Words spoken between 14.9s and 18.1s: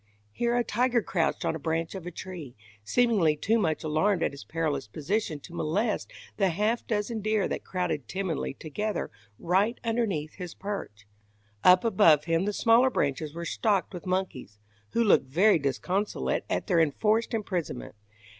who looked very disconsolate at their enforced imprisonment.